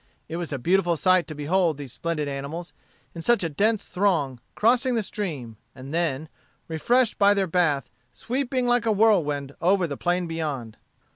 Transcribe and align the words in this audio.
It 0.27 0.37
was 0.37 0.51
a 0.51 0.57
beautiful 0.57 0.95
sight 0.97 1.27
to 1.27 1.35
behold 1.35 1.77
these 1.77 1.93
splendid 1.93 2.27
animals, 2.27 2.73
in 3.13 3.21
such 3.21 3.43
a 3.43 3.49
dense 3.49 3.85
throng, 3.85 4.39
crossing 4.55 4.95
the 4.95 5.03
stream, 5.03 5.57
and 5.75 5.93
then, 5.93 6.27
refreshed 6.67 7.19
by 7.19 7.35
their 7.35 7.45
bath, 7.45 7.91
sweeping 8.11 8.65
like 8.65 8.87
a 8.87 8.91
whirlwind 8.91 9.53
over 9.61 9.85
the 9.85 9.97
plain 9.97 10.25
beyond. 10.25 10.77